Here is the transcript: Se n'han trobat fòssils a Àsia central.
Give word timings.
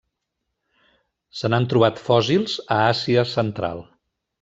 Se 1.43 1.53
n'han 1.55 1.69
trobat 1.75 2.03
fòssils 2.11 2.59
a 2.79 2.83
Àsia 2.91 3.31
central. 3.39 3.89